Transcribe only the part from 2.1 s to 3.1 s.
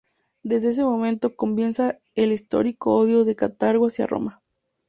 el histórico